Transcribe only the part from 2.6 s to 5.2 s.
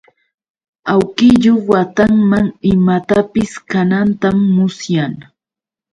imatapis kanantam musyan.